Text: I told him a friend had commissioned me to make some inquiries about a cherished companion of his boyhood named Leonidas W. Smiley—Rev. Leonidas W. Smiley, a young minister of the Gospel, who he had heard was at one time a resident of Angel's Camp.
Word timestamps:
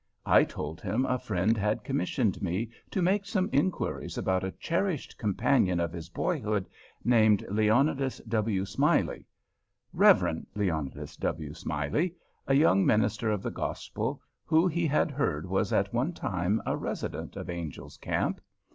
I 0.25 0.45
told 0.45 0.81
him 0.81 1.05
a 1.05 1.19
friend 1.19 1.55
had 1.55 1.83
commissioned 1.83 2.41
me 2.41 2.71
to 2.89 3.03
make 3.03 3.23
some 3.23 3.51
inquiries 3.53 4.17
about 4.17 4.43
a 4.43 4.49
cherished 4.53 5.15
companion 5.15 5.79
of 5.79 5.93
his 5.93 6.09
boyhood 6.09 6.67
named 7.03 7.45
Leonidas 7.51 8.17
W. 8.27 8.65
Smiley—Rev. 8.65 10.43
Leonidas 10.55 11.17
W. 11.17 11.53
Smiley, 11.53 12.15
a 12.47 12.55
young 12.55 12.83
minister 12.83 13.29
of 13.29 13.43
the 13.43 13.51
Gospel, 13.51 14.19
who 14.43 14.65
he 14.67 14.87
had 14.87 15.11
heard 15.11 15.45
was 15.45 15.71
at 15.71 15.93
one 15.93 16.13
time 16.13 16.63
a 16.65 16.75
resident 16.75 17.35
of 17.35 17.47
Angel's 17.47 17.97
Camp. 17.97 18.41